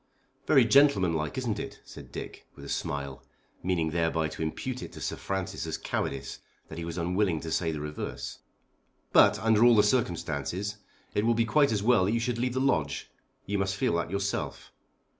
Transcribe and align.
"Very 0.47 0.65
gentlemanlike, 0.65 1.37
isn't 1.37 1.59
it?" 1.59 1.79
said 1.85 2.11
Dick, 2.11 2.47
with 2.55 2.65
a 2.65 2.69
smile, 2.69 3.21
meaning 3.61 3.91
thereby 3.91 4.29
to 4.29 4.41
impute 4.41 4.81
it 4.81 4.91
to 4.93 4.99
Sir 4.99 5.15
Francis 5.15 5.67
as 5.67 5.77
cowardice 5.77 6.39
that 6.69 6.79
he 6.79 6.83
was 6.85 6.97
unwilling 6.97 7.39
to 7.41 7.51
say 7.51 7.71
the 7.71 7.81
reverse. 7.81 8.39
"But, 9.13 9.37
under 9.37 9.63
all 9.63 9.75
the 9.75 9.83
circumstances, 9.83 10.77
it 11.13 11.23
will 11.23 11.35
be 11.35 11.45
quite 11.45 11.71
as 11.71 11.83
well 11.83 12.05
that 12.05 12.13
you 12.13 12.19
should 12.19 12.39
leave 12.39 12.55
the 12.55 12.59
Lodge. 12.59 13.11
You 13.45 13.59
must 13.59 13.75
feel 13.75 13.93
that 13.97 14.09
yourself." 14.09 14.71